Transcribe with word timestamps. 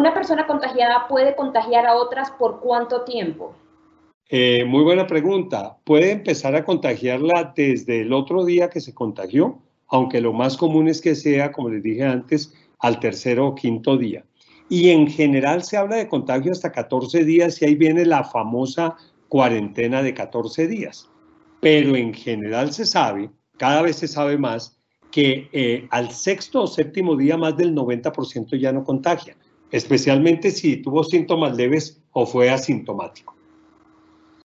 ¿Una 0.00 0.14
persona 0.14 0.46
contagiada 0.46 1.08
puede 1.08 1.36
contagiar 1.36 1.84
a 1.84 1.94
otras 1.94 2.30
por 2.30 2.60
cuánto 2.60 3.02
tiempo? 3.02 3.54
Eh, 4.30 4.64
muy 4.64 4.82
buena 4.82 5.06
pregunta. 5.06 5.76
Puede 5.84 6.12
empezar 6.12 6.56
a 6.56 6.64
contagiarla 6.64 7.52
desde 7.54 8.00
el 8.00 8.14
otro 8.14 8.46
día 8.46 8.70
que 8.70 8.80
se 8.80 8.94
contagió, 8.94 9.58
aunque 9.88 10.22
lo 10.22 10.32
más 10.32 10.56
común 10.56 10.88
es 10.88 11.02
que 11.02 11.14
sea, 11.14 11.52
como 11.52 11.68
les 11.68 11.82
dije 11.82 12.02
antes, 12.02 12.54
al 12.78 12.98
tercero 12.98 13.48
o 13.48 13.54
quinto 13.54 13.98
día. 13.98 14.24
Y 14.70 14.88
en 14.88 15.06
general 15.06 15.64
se 15.64 15.76
habla 15.76 15.96
de 15.96 16.08
contagio 16.08 16.52
hasta 16.52 16.72
14 16.72 17.22
días 17.26 17.60
y 17.60 17.66
ahí 17.66 17.74
viene 17.74 18.06
la 18.06 18.24
famosa 18.24 18.96
cuarentena 19.28 20.02
de 20.02 20.14
14 20.14 20.66
días. 20.66 21.10
Pero 21.60 21.94
en 21.94 22.14
general 22.14 22.72
se 22.72 22.86
sabe, 22.86 23.28
cada 23.58 23.82
vez 23.82 23.96
se 23.96 24.08
sabe 24.08 24.38
más, 24.38 24.78
que 25.10 25.50
eh, 25.52 25.86
al 25.90 26.10
sexto 26.10 26.62
o 26.62 26.66
séptimo 26.66 27.16
día 27.16 27.36
más 27.36 27.54
del 27.54 27.74
90% 27.74 28.58
ya 28.58 28.72
no 28.72 28.82
contagia, 28.82 29.36
especialmente 29.72 30.50
si 30.50 30.76
tuvo 30.78 31.04
síntomas 31.04 31.56
leves 31.56 32.00
o 32.12 32.26
fue 32.26 32.50
asintomático. 32.50 33.39